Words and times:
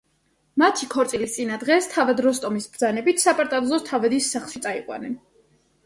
მათი 0.61 0.87
ქორწილის 0.93 1.35
წინა 1.35 1.59
დღეს, 1.65 1.91
თავად 1.93 2.23
როსტომის 2.29 2.69
ბრძანებით, 2.73 3.25
საპატარძლოს 3.29 3.89
თავადის 3.95 4.35
სახლში 4.37 4.67
წაიყვანენ. 4.69 5.21